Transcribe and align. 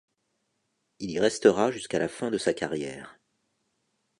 Il 0.97 1.11
y 1.11 1.19
restera 1.19 1.69
jusqu'à 1.71 1.99
la 1.99 2.07
fin 2.07 2.31
de 2.31 2.39
sa 2.39 2.55
carrière. 2.55 3.19